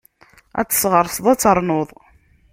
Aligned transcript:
Ad 0.59 0.67
tesɣeṛṣeḍ, 0.67 1.25
ad 1.31 1.39
ternuḍ! 1.39 1.89